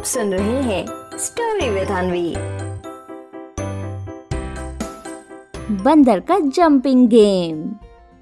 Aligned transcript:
आप 0.00 0.06
सुन 0.06 0.32
रहे 0.34 0.62
हैं 0.62 0.86
स्टोरी 1.18 1.70
विद 1.70 1.88
अनवी 1.88 2.34
बंदर 5.82 6.20
का 6.20 6.38
जंपिंग 6.38 7.08
गेम 7.08 7.74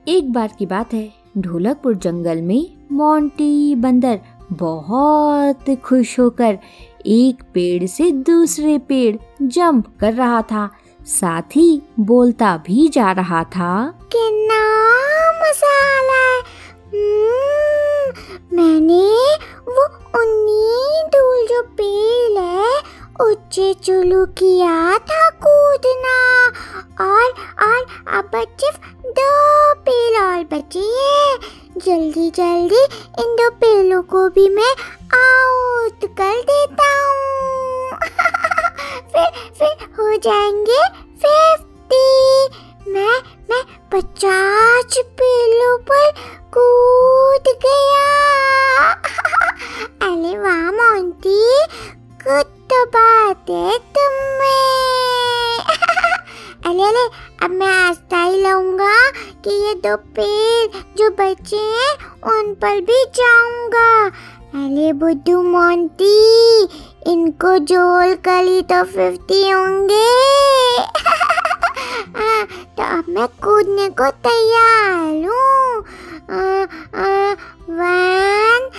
एक 0.08 0.32
बार 0.32 0.50
की 0.58 0.66
बात 0.66 0.94
है 0.94 1.12
ढोलकपुर 1.38 1.94
जंगल 1.94 2.42
में 2.42 2.70
मोंटी 2.92 3.74
बंदर 3.74 4.20
बहुत 4.52 5.76
खुश 5.84 6.20
होकर 6.20 6.58
एक 7.06 7.42
पेड़ 7.54 7.86
से 7.86 8.10
दूसरे 8.10 8.78
पेड़ 8.78 9.16
जंप 9.42 9.84
कर 10.00 10.12
रहा 10.12 10.42
था। 10.42 10.70
साथ 11.02 11.56
ही 11.56 11.82
बोलता 12.00 12.56
भी 12.56 12.88
जा 12.88 13.12
रहा 13.12 13.44
था 13.44 13.98
कितना 14.16 14.60
मज़ा 15.40 15.76
आ 15.76 16.00
रहा 16.00 16.26
है। 16.32 16.40
हम्म, 16.94 18.12
मैंने 18.56 19.06
वो 19.72 19.97
उन्नी 20.18 20.68
जो 21.46 21.62
पेल 21.62 22.36
है 22.36 22.78
ऊँचे 23.20 23.74
चुलू 23.74 24.26
किया 24.26 24.98
था 24.98 25.30
कूदना। 25.30 26.46
और 27.00 27.24
और, 27.68 27.86
अब 28.18 28.30
सिर्फ़ 28.34 28.78
दो 29.06 29.74
पेल 29.74 30.16
और 30.16 30.44
बचे 30.44 30.78
हैं। 30.78 31.38
जल्दी 31.76 32.30
जल्दी 32.30 32.84
इन 33.18 33.36
दो 33.36 33.50
पेलों 33.50 34.02
को 34.02 34.28
भी 34.28 34.48
मैं 34.48 34.72
आउट 35.14 36.00
कर 36.04 36.42
देता 36.50 37.04
हूँ। 37.04 37.90
फिर 39.12 39.52
फिर 39.58 39.84
हो 39.84 40.16
जाएँगे 40.16 40.88
फिफ्टी 41.22 42.48
मैं 42.92 43.22
मैं 43.50 43.64
पचास 43.94 44.98
पेलों 44.98 45.78
पर 45.78 46.12
कूद 46.58 47.54
गया। 47.66 48.97
अरे 50.18 50.38
वाह 50.38 50.70
मोंटी 50.72 51.40
कुछ 52.22 52.46
तो 52.70 52.84
बात 52.86 53.50
है 53.50 53.74
अरे 56.66 56.82
अरे 56.82 57.04
अब 57.44 57.50
मैं 57.50 57.66
आस्था 57.66 58.22
ही 58.22 58.40
लाऊँगा 58.42 58.96
कि 59.44 59.50
ये 59.50 59.74
दो 59.84 59.94
पेड़ 60.16 60.80
जो 60.98 61.10
बचे 61.20 61.56
हैं 61.56 61.92
उन 62.32 62.52
पर 62.54 62.80
भी 62.80 63.04
जाऊँगा 63.16 63.86
अरे 64.06 64.92
बुद्धू 64.98 65.42
मोंटी 65.42 66.10
इनको 67.12 67.56
कर 68.24 68.44
ही 68.44 68.60
तो 68.72 68.82
फिफ्टी 68.86 69.48
होंगे 69.50 70.04
तो 72.76 72.82
अब 72.82 73.04
मैं 73.08 73.28
कूदने 73.44 73.88
को 74.00 74.10
तैयार 74.26 75.24
हूँ 75.24 75.80
वन 77.70 78.70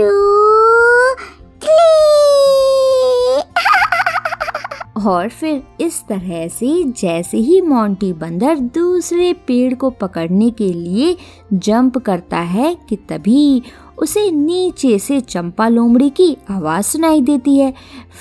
टू 0.00 0.06
और 5.08 5.28
फिर 5.28 5.62
इस 5.80 6.04
तरह 6.08 6.48
से 6.48 6.84
जैसे 6.84 7.38
ही 7.38 7.60
मोंटी 7.60 8.12
बंदर 8.12 8.58
दूसरे 8.58 9.32
पेड़ 9.32 9.74
को 9.74 9.90
पकड़ने 9.90 10.50
के 10.50 10.72
लिए 10.72 11.16
जंप 11.52 11.98
करता 11.98 12.36
है 12.36 12.76
कि 12.88 12.96
तभी 12.96 13.62
उसे 13.98 14.30
नीचे 14.30 14.98
से 14.98 15.20
चंपा 15.20 15.68
लोमड़ी 15.68 16.10
की 16.10 16.36
आवाज़ 16.50 16.84
सुनाई 16.84 17.20
देती 17.20 17.56
है। 17.56 17.74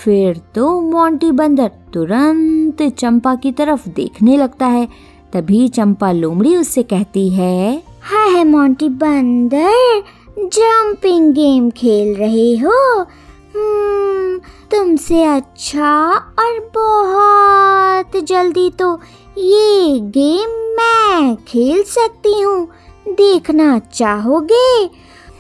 फिर 0.03 0.41
तो 0.55 0.81
मोंटी 0.81 1.31
बंदर 1.31 1.71
तुरंत 1.93 2.83
चंपा 2.83 3.35
की 3.35 3.51
तरफ़ 3.51 3.89
देखने 3.89 4.37
लगता 4.37 4.65
है। 4.65 4.87
तभी 5.33 5.67
चंपा 5.67 6.11
लोमड़ी 6.11 6.57
उससे 6.57 6.83
कहती 6.83 7.29
है 7.29 7.83
हाँ 8.01 8.29
है 8.29 8.43
मोंटी 8.43 8.89
बंदर। 8.89 10.03
जंपिंग 10.39 11.33
गेम 11.33 11.69
खेल 11.69 12.15
रहे 12.15 12.57
हो? 12.57 12.99
हम्म, 13.55 14.37
तुमसे 14.71 15.23
अच्छा 15.23 16.13
और 16.13 16.71
बहुत 16.77 18.23
जल्दी 18.23 18.69
तो 18.69 18.99
ये 19.37 19.99
गेम 19.99 20.49
मैं 20.75 21.35
खेल 21.35 21.83
सकती 21.83 22.41
हूँ। 22.41 22.67
देखना 23.07 23.79
चाहोगे? 23.79 24.89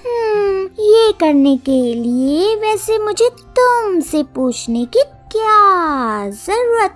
हम्म, 0.05 0.63
ये 0.79 1.11
करने 1.11 1.57
के 1.57 1.93
लिए 1.93 2.55
वैसे 2.55 2.99
मुझे 2.99 3.29
तुमसे 3.29 4.23
पूछने 4.23 4.85
की 4.85 5.03
क्या 5.31 6.29
ज़रूरत? 6.29 6.95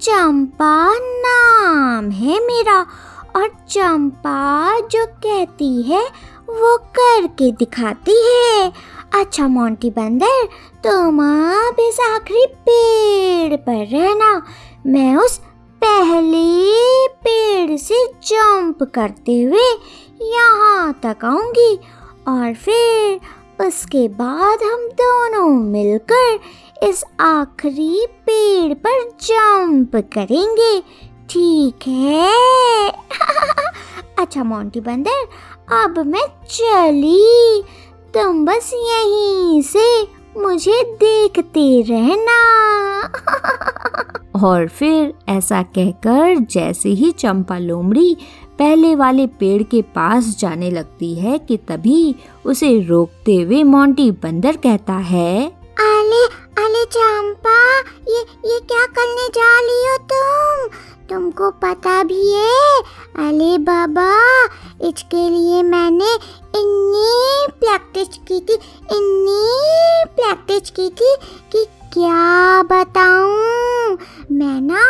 चंपा 0.00 0.94
नाम 0.98 2.10
है 2.10 2.46
मेरा 2.46 2.86
और 3.36 3.48
चंपा 3.68 4.80
जो 4.80 5.06
कहती 5.06 5.82
है 5.82 6.08
वो 6.48 6.76
करके 6.78 7.52
दिखाती 7.52 8.14
है। 8.26 8.72
अच्छा 9.14 9.48
मोंटी 9.48 9.90
बंदर, 9.90 10.44
तुम 10.84 11.20
आप 11.20 11.76
इस 11.80 12.00
आखिरी 12.00 12.46
पेड़ 12.46 13.56
पर 13.56 13.86
रहना। 13.86 14.42
मैं 14.86 15.16
उस 15.16 15.40
पहले 15.84 17.08
पेड़ 17.08 17.76
से 17.76 18.06
जंप 18.06 18.82
करते 18.82 19.42
हुए 19.42 19.78
यहाँ 20.22 21.00
तक 21.02 21.24
आऊँगी 21.24 21.76
और 22.28 22.54
फिर 22.54 23.20
उसके 23.66 24.08
बाद 24.08 24.58
हम 24.62 24.88
दोनों 24.88 25.48
मिलकर 25.48 26.38
इस 26.82 27.04
आखिरी 27.20 28.06
पेड़ 28.06 28.74
पर 28.74 29.10
जंप 29.22 29.96
करेंगे। 29.96 30.80
ठीक 31.30 31.88
है? 31.88 32.88
अच्छा 34.18 34.44
मोंटी 34.44 34.80
बंदर 34.80 35.26
अब 35.70 35.98
मैं 36.06 36.26
चली। 36.50 37.62
तुम 38.14 38.44
बस 38.44 38.70
यहीं 38.74 39.62
से 39.62 40.02
मुझे 40.40 40.82
देखते 40.82 41.82
रहना। 41.82 42.38
और 44.44 44.68
फिर 44.68 45.14
ऐसा 45.28 45.62
कहकर 45.62 46.38
जैसे 46.38 46.88
ही 46.88 47.10
चंपा 47.10 47.58
लोमड़ी 47.58 48.16
पहले 48.58 48.94
वाले 48.94 49.26
पेड़ 49.26 49.62
के 49.62 49.82
पास 49.82 50.36
जाने 50.38 50.70
लगती 50.70 51.14
है 51.14 51.38
कि 51.38 51.56
तभी 51.56 52.16
उसे 52.46 52.80
रोकते 52.80 53.36
हुए 53.36 53.62
मोंटी 53.62 54.10
बंदर 54.10 54.56
कहता 54.56 54.92
है 54.92 55.46
अले 55.78 56.41
इसके 65.12 65.28
लिए 65.28 65.62
मैंने 65.62 66.14
इतनी 66.14 67.46
प्रैक्टिस 67.60 68.16
की 68.28 68.38
थी 68.40 68.54
इतनी 68.54 70.04
प्रैक्टिस 70.14 70.70
की 70.70 70.88
थी 70.90 71.16
कि 71.52 71.64
क्या 71.92 72.62
बताऊँ। 72.62 73.98
मैं 74.32 74.60
ना 74.60 74.84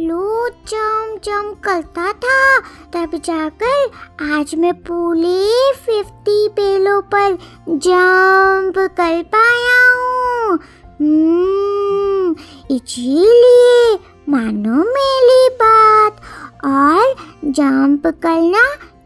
लो 0.00 0.48
चम 0.48 1.16
चम 1.24 1.52
करता 1.64 2.12
था 2.12 2.58
तब 2.94 3.18
जाकर 3.24 3.90
आज 4.38 4.54
मैं 4.54 4.74
पूरे 4.74 5.72
फिफ्टी 5.72 6.48
पेलों 6.48 7.00
पर 7.02 7.36
जंप 7.68 8.78
कर 8.78 9.22
पाया 9.34 9.82
हूँ। 9.92 10.58
हम्म, 11.00 12.34
इसीलिए 12.70 13.98
मानो 14.28 14.82
मेरी 14.92 15.48
बात। 15.54 16.20
और 16.64 17.14
जंप 17.44 18.06
करना 18.06 18.64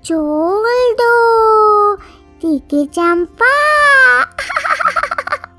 छोड़ 0.09 0.95
दो 1.01 1.97
ठीक 2.43 2.69
चंपा 2.95 3.51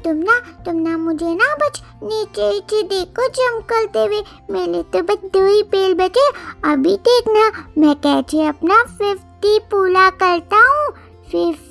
तुम 0.04 0.18
ना 0.18 0.40
तुम 0.66 0.76
ना 0.76 0.98
मुझे 0.98 1.34
ना 1.36 1.56
बच 1.56 1.82
नीचे 2.04 2.50
नीचे 2.50 2.82
देखो 2.84 3.28
चमकलते 3.28 4.06
हुए 4.06 4.22
मेरे 4.52 4.82
तो 4.84 5.02
बस 5.02 5.30
दो 5.34 5.46
ही 5.48 5.62
पेल 5.64 5.94
बचे। 5.94 6.28
अभी 6.72 6.96
देखना, 6.98 7.46
मैं 7.78 7.96
कैसे 7.96 8.46
अपना 8.48 8.84
फिफ्टी 8.84 9.60
पूरा 9.72 10.10
करता 10.10 10.58
हूँ। 10.58 10.92
फिफ्टी 11.32 11.69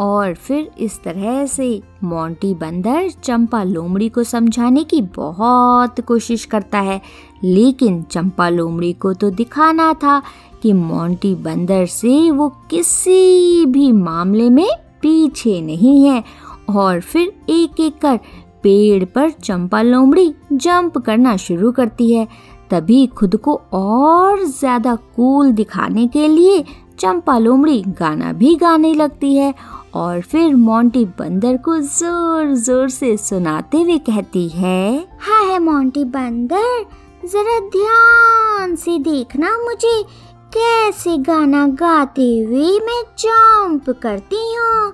और 0.00 0.34
फिर 0.34 0.70
इस 0.78 0.98
तरह 1.02 1.44
से 1.46 1.66
मोंटी 2.04 2.52
बंदर 2.54 3.08
चंपा 3.24 3.62
लोमड़ी 3.62 4.08
को 4.08 4.22
समझाने 4.22 4.84
की 4.84 5.00
बहुत 5.16 6.00
कोशिश 6.00 6.44
करता 6.44 6.78
है। 6.78 7.00
लेकिन 7.44 8.02
चंपा 8.02 8.48
लोमड़ी 8.48 8.92
को 8.92 9.12
तो 9.14 9.30
दिखाना 9.30 9.92
था 9.94 10.20
कि 10.62 10.72
मोंटी 10.72 11.34
बंदर 11.34 11.86
से 11.86 12.30
वो 12.30 12.48
किसी 12.70 13.66
भी 13.66 13.90
मामले 13.92 14.48
में 14.50 14.68
पीछे 15.02 15.60
नहीं 15.60 16.02
है। 16.04 16.22
और 16.70 17.00
फिर 17.00 17.32
एक 17.50 17.80
एक 17.80 17.98
कर 17.98 18.18
पेड़ 18.62 19.04
पर 19.04 19.30
चंपा 19.30 19.82
लोमड़ी 19.82 20.32
जंप 20.52 20.98
करना 20.98 21.36
शुरू 21.36 21.72
करती 21.72 22.12
है। 22.12 22.26
तभी 22.70 23.06
खुद 23.08 23.36
को 23.36 23.54
और 23.72 24.44
ज़्यादा 24.44 24.94
कूल 25.16 25.50
दिखाने 25.52 26.06
के 26.06 26.28
लिए 26.28 26.64
चंपा 26.98 27.38
लोमड़ी 27.38 27.82
गाना 27.98 28.32
भी 28.32 28.54
गाने 28.56 28.94
लगती 28.94 29.34
है 29.34 29.54
और 29.94 30.20
फिर 30.20 30.54
मोंटी 30.54 31.04
बंदर 31.04 31.56
को 31.56 31.78
ज़ोर 31.80 32.54
ज़ोर 32.54 32.88
से 32.88 33.16
सुनाते 33.16 33.80
हुए 33.82 33.98
कहती 33.98 34.48
है 34.48 35.08
हाँ 35.20 35.44
है 35.44 35.58
मोंटी 35.58 36.04
बंदर 36.04 36.84
जरा 37.24 37.58
ध्यान 37.68 38.74
से 38.76 38.98
देखना 38.98 39.58
मुझे 39.58 40.02
कैसे 40.56 41.16
गाना 41.18 41.66
गाते 41.68 42.38
हुए 42.38 42.78
मैं 42.78 43.02
जंप 43.18 43.90
करती 44.02 44.54
हूँ। 44.54 44.92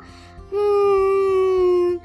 हम्म, 0.52 1.98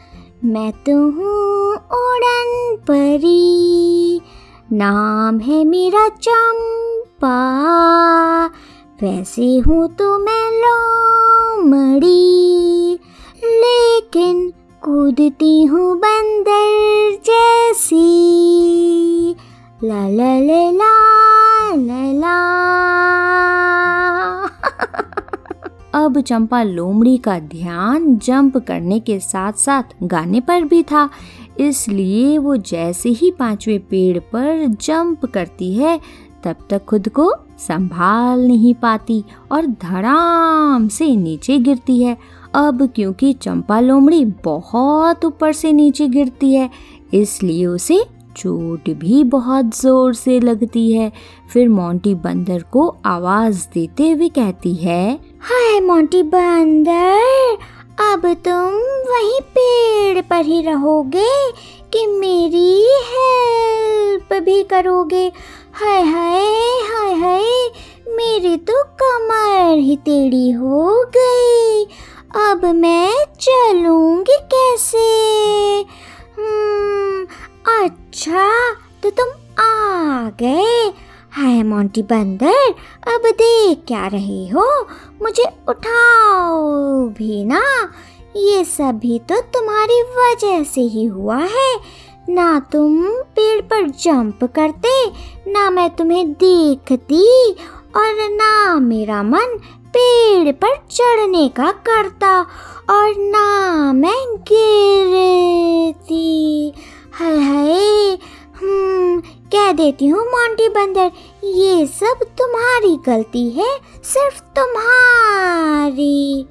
मैं 0.50 0.72
तो 0.72 0.96
हूँ 1.12 1.74
उड़न 1.76 2.76
परी 2.88 4.22
नाम 4.72 5.40
है 5.40 5.64
मेरा 5.66 6.08
चंपा 6.10 7.36
वैसे 9.00 9.46
हूँ 9.58 9.88
तो 9.96 10.18
मैं 10.20 10.52
लोमड़ी, 10.52 12.14
लेकिन 13.44 14.50
कूदती 14.84 15.64
हूँ 15.64 15.98
बंदर 15.98 17.18
जैसी। 17.26 18.06
ला 19.84 20.08
ला 20.10 20.38
ला 20.40 20.62
ला 21.76 22.12
ला 22.12 22.36
अब 25.96 26.20
चंपा 26.22 26.64
लोमड़ी 26.64 27.18
का 27.18 27.40
ध्यान 27.40 28.16
जंप 28.18 28.58
करने 28.58 29.00
के 29.00 29.20
साथ 29.20 29.54
साथ 29.54 29.84
गाने 30.04 30.40
पर 30.42 30.64
भी 30.64 30.84
था, 30.84 31.10
इसलिए 31.60 32.38
वो 32.38 32.56
जैसे 32.56 33.10
ही 33.10 33.32
पांचवे 33.32 33.78
पेड़ 33.80 34.20
पर 34.34 34.66
जंप 34.82 35.26
करती 35.26 35.74
है, 35.74 36.00
तब 36.44 36.56
तक 36.70 36.86
खुद 36.86 37.10
को 37.10 37.34
संभाल 37.60 38.46
नहीं 38.48 38.74
पाती 38.74 39.24
और 39.52 39.66
धड़ाम 39.66 40.88
से 40.88 41.16
नीचे 41.16 41.58
गिरती 41.60 42.02
है। 42.04 42.18
अब 42.56 42.86
क्योंकि 42.96 43.32
चंपा 43.34 43.80
लोमड़ी 43.80 44.24
बहुत 44.46 45.26
ऊपर 45.26 45.54
से 45.54 45.72
नीचे 45.72 46.08
गिरती 46.08 46.54
है, 46.54 46.70
इसलिए 47.14 47.66
उसे 47.66 48.04
चोट 48.38 48.90
भी 48.92 49.24
बहुत 49.24 49.76
ज़ोर 49.76 50.14
से 50.14 50.40
लगती 50.40 50.92
है। 50.92 51.12
फिर 51.54 51.70
मोंटी 51.70 52.14
बंदर 52.16 52.64
को 52.72 52.88
आवाज़ 53.06 53.68
देते 53.74 54.10
हुए 54.12 54.30
कहती 54.30 54.74
है, 54.76 55.14
हाय 55.42 55.80
मोंटी 55.82 56.24
बंदर, 56.24 57.58
अब 58.04 58.26
तुम 58.46 58.74
वहीं 59.10 59.40
पेड़ 59.50 60.22
पर 60.22 60.46
ही 60.46 60.62
रहोगे 60.62 61.52
कि 61.94 62.06
मेरी 62.10 62.82
हेल्प 63.10 64.34
भी 64.44 64.62
करोगे? 64.64 65.32
हाय 65.78 66.02
हाय 66.02 66.44
हाय 66.90 67.14
हाय, 67.14 67.72
मेरी 68.08 68.58
तो 68.58 68.84
कमर 68.84 69.78
ही 69.78 69.96
टेढ़ी 69.96 70.52
हो 70.52 71.06
गई। 71.18 71.84
अब 72.36 72.66
मैं 72.66 73.26
चलूँगी 73.40 74.38
कैसे? 74.54 75.08
हम्म 76.38 77.26
अच्छा 77.84 78.74
तो 79.04 79.10
तुम 79.10 79.28
आ 79.64 80.30
गए। 80.30 80.94
हाय 81.32 81.64
मोंटी 81.64 82.02
बंदर, 82.04 82.74
अब 83.08 83.22
देख 83.26 83.84
क्या 83.88 84.08
रहे 84.08 84.48
हो। 84.48 84.88
मुझे 85.22 85.46
उठाओ 85.70 86.64
भी 87.08 87.46
ना। 87.46 87.64
ये 88.36 88.64
सब 88.66 88.98
भी 88.98 89.20
तो 89.20 89.42
तुम्हारी 89.42 90.02
वजह 90.02 90.64
से 90.64 90.82
ही 90.82 91.06
हुआ 91.06 91.38
है। 91.38 91.76
ना 92.30 92.60
तुम 92.72 93.02
पेड़ 93.36 93.62
पर 93.62 93.90
जंप 93.90 94.44
करते, 94.56 94.90
ना 95.52 95.70
मैं 95.70 95.90
तुम्हें 95.90 96.32
देखती 96.34 97.52
और 97.96 98.30
ना 98.32 98.80
मेरा 98.80 99.22
मन 99.24 99.58
पेड़ 99.88 100.52
पर 100.52 100.76
चढ़ने 100.92 101.48
का 101.50 101.72
करता 101.88 102.40
और 102.90 103.14
ना 103.18 103.94
मैं 103.94 104.36
गिरती। 104.50 106.24
हाय 107.14 107.38
हाय 107.38 108.18
हम्म 108.56 109.20
कह 109.52 109.72
देती 109.72 110.08
हूँ 110.08 110.26
मोंटी 110.26 110.68
बंदर, 110.70 111.12
ये 111.44 111.86
सब 111.86 112.26
तुम्हारी 112.38 112.96
गलती 113.06 113.50
है, 113.50 113.78
सिर्फ़ 114.04 114.42
तुम्हारी। 114.60 116.48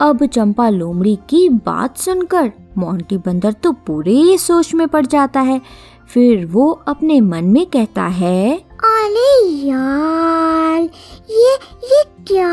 अब 0.00 0.24
चंपा 0.26 0.68
लोमड़ी 0.68 1.16
की 1.30 1.48
बात 1.48 1.98
सुनकर 1.98 2.52
मोंटी 2.78 3.16
बंदर 3.16 3.52
तो 3.52 3.72
पूरे 3.72 4.38
सोच 4.38 4.74
में 4.74 4.86
पड़ 4.88 5.06
जाता 5.06 5.40
है। 5.40 5.60
फिर 6.14 6.46
वो 6.46 6.70
अपने 6.88 7.20
मन 7.20 7.44
में 7.44 7.66
कहता 7.66 8.02
है 8.02 8.56
अरे 8.84 9.48
यार 9.48 10.80
ये 11.30 11.52
ये 11.84 12.02
क्या 12.26 12.48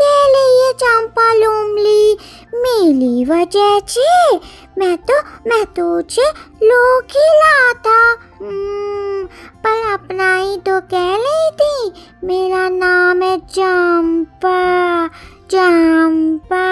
कह 0.00 0.22
रही 0.26 0.60
है 0.62 0.72
चंपा 0.72 1.32
लोमली? 1.34 2.16
मेरी 2.54 3.24
वजह 3.24 3.78
से 3.88 4.36
मैं 4.78 4.96
तो 4.98 5.18
मैं 5.46 5.64
तो 5.66 5.98
उसे 5.98 6.28
लोग 6.62 7.02
खिलाता 7.02 7.96
हम्म, 8.40 9.24
पर 9.64 9.92
अपना 9.92 10.36
ही 10.36 10.56
तो 10.56 10.80
कह 10.80 11.16
रही 11.16 11.50
थी 11.60 11.92
मेरा 12.26 12.68
नाम 12.68 13.22
है 13.22 13.38
चंपा 13.38 15.06
चंपा। 15.50 16.64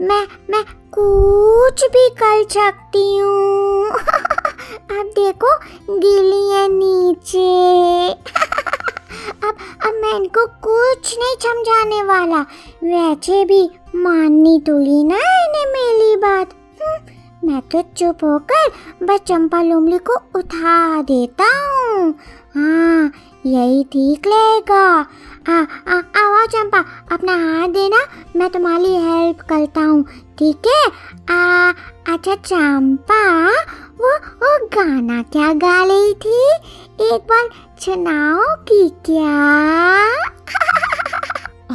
मैं 0.00 0.26
मैं 0.50 0.64
कुछ 1.00 1.84
भी 1.84 2.08
कर 2.08 2.42
सकती 2.50 3.18
हूँ। 3.18 3.90
अब 4.98 5.10
देखो 5.18 5.54
गिली 5.98 6.50
है 6.50 6.68
नीचे। 6.68 8.10
अब 9.48 9.56
अब 9.86 9.94
मैं 9.94 10.14
इनको 10.16 10.46
कुछ 10.46 11.16
नहीं 11.18 11.36
समझाने 11.40 12.02
वाला। 12.02 12.40
वैसे 12.84 13.44
भी 13.44 13.70
माननी 13.96 14.60
तो 14.60 14.78
ली 14.78 15.04
ना 15.04 15.16
इन्हें 15.16 15.66
मेरी 15.72 16.16
बात। 16.16 16.50
हम्म, 16.82 17.48
मैं 17.48 17.60
तो 17.60 17.82
चुप 17.96 18.24
होकर 18.24 18.68
बस 19.02 19.20
चंपा 19.20 19.62
लोमली 19.62 19.98
को 19.98 20.16
उठा 20.38 21.02
देता 21.02 21.44
हूँ। 21.44 22.14
हाँ 22.54 23.12
यही 23.46 23.84
ठीक 23.84 24.26
रहेगा। 24.26 24.82
आओ 25.50 26.46
चंपा 26.46 26.78
अपना 27.12 27.32
हाथ 27.32 27.68
देना 27.68 27.98
मैं 28.36 28.48
तुम्हारी 28.50 28.94
हेल्प 28.96 29.40
करता 29.40 29.80
हूँ 29.80 30.02
ठीक 30.38 30.66
है? 30.66 30.84
आ, 31.36 31.70
अच्छा 32.14 32.34
चंपा 32.34 33.46
वो 34.00 34.12
वो 34.42 34.66
गाना 34.66 35.22
क्या 35.22 35.52
गा 35.54 35.84
रही 35.84 36.12
थी? 36.14 36.42
एक 37.14 37.20
बार 37.30 37.48
सुनाओ 37.80 38.44
कि 38.68 38.90
क्या? 39.06 40.04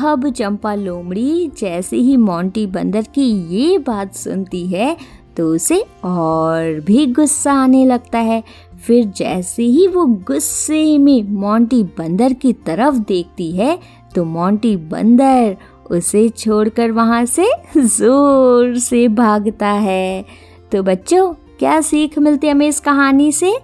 अब 0.12 0.30
चंपा 0.30 0.76
लोमड़ी 0.76 1.52
जैसे 1.60 1.98
ही 1.98 2.18
मोंटी 2.18 2.66
बंदर 2.68 3.02
की 3.02 3.30
ये 3.56 3.78
बात 3.78 4.16
सुनती 4.16 4.66
है 4.68 4.98
तो 5.38 5.48
उसे 5.48 5.80
और 6.04 6.80
भी 6.80 7.06
गुस्सा 7.06 7.54
आने 7.54 7.86
लगता 7.86 8.20
है। 8.20 8.44
फिर 8.86 9.06
जैसे 9.08 9.64
ही 9.64 9.88
वो 9.88 10.06
गुस्से 10.28 10.98
में 10.98 11.24
मोंटी 11.32 11.84
बंदर 11.98 12.34
की 12.34 12.54
तरफ़ 12.54 12.96
देखती 12.98 13.52
है 13.52 13.78
तो 14.16 14.24
मोंटी 14.26 14.76
बंदर 14.76 15.56
उसे 15.92 16.28
छोड़कर 16.30 16.92
वहाँ 16.92 17.26
से 17.26 17.48
ज़ोर 17.78 18.78
से 18.80 19.08
भागता 19.08 19.68
है। 19.68 20.26
तो 20.72 20.84
बच्चों, 20.84 21.34
क्या 21.60 21.80
सीख 21.82 22.18
मिलती 22.20 22.48
है 22.48 22.54
हमें 22.54 22.68
इस 22.68 22.80
कहानी 22.80 23.32
से? 23.32 23.58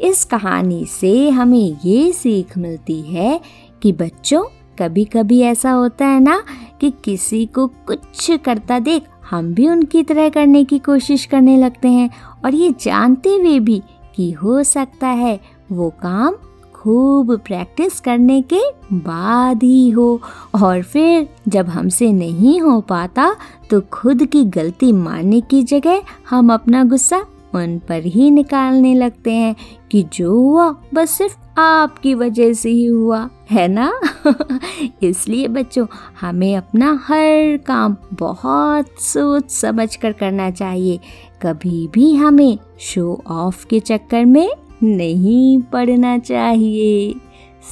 इस 0.00 0.24
कहानी 0.24 0.84
से 0.86 1.28
हमें 1.30 1.76
ये 1.84 2.12
सीख 2.12 2.56
मिलती 2.58 3.00
है 3.02 3.40
कि 3.82 3.92
बच्चों 3.92 4.42
कभी 4.78 5.04
कभी 5.04 5.40
ऐसा 5.40 5.70
होता 5.70 6.06
है 6.06 6.20
ना 6.20 6.42
कि 6.80 6.92
किसी 7.04 7.44
को 7.46 7.66
कुछ 7.86 8.30
करता 8.44 8.78
देख 8.78 9.02
हम 9.30 9.52
भी 9.54 9.68
उनकी 9.68 10.02
तरह 10.02 10.28
करने 10.28 10.64
की 10.64 10.78
कोशिश 10.78 11.24
करने 11.24 11.56
लगते 11.56 11.88
हैं। 11.88 12.10
और 12.44 12.54
ये 12.54 12.74
जानते 12.80 13.34
हुए 13.34 13.58
भी 13.58 13.82
कि 14.16 14.30
हो 14.32 14.62
सकता 14.62 15.06
है 15.06 15.40
वो 15.72 15.90
काम 15.90 16.34
खूब 16.74 17.36
प्रैक्टिस 17.36 18.00
करने 18.00 18.42
के 18.42 18.60
बाद 18.92 19.62
ही 19.62 19.90
हो। 19.90 20.20
और 20.54 20.82
फिर 20.82 21.28
जब 21.48 21.68
हमसे 21.68 22.12
नहीं 22.12 22.60
हो 22.60 22.80
पाता 22.80 23.36
तो 23.70 23.80
खुद 23.80 24.26
की 24.26 24.44
गलती 24.44 24.92
मानने 24.92 25.40
की 25.40 25.62
जगह 25.62 26.02
हम 26.30 26.52
अपना 26.52 26.84
गुस्सा 26.84 27.24
उन 27.54 27.78
पर 27.78 28.02
ही 28.02 28.30
निकालने 28.30 28.94
लगते 28.94 29.32
हैं 29.32 29.56
कि 29.90 30.02
जो 30.14 30.34
हुआ 30.34 30.74
बस 30.94 31.10
सिर्फ़ 31.10 31.60
आपकी 31.60 32.14
वजह 32.14 32.52
से 32.52 32.70
ही 32.70 32.86
हुआ। 32.86 33.30
है 33.50 33.68
ना? 33.68 34.00
इसलिए 35.02 35.48
बच्चों, 35.48 35.86
हमें 36.20 36.56
अपना 36.56 37.04
हर 37.04 37.56
काम 37.56 37.96
बहुत 38.12 38.86
सोच 39.00 39.50
समझ 39.50 39.96
कर 39.96 40.12
करना 40.12 40.50
चाहिए। 40.50 41.00
कभी 41.42 41.88
भी 41.88 42.14
हमें 42.14 42.58
शो 42.80 43.22
ऑफ़ 43.26 43.66
के 43.66 43.80
चक्कर 43.80 44.24
में 44.24 44.52
नहीं 44.82 45.62
पड़ना 45.62 46.18
चाहिए। 46.18 47.14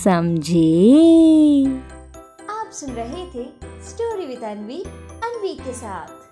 समझे? 0.04 1.02
आप 2.50 2.70
सुन 2.72 2.90
रहे 2.90 3.26
थे 3.26 3.48
स्टोरी 3.88 4.26
विद 4.26 4.42
अनवी 4.44 4.82
अनवी 5.24 5.54
के 5.54 5.72
साथ। 5.72 6.23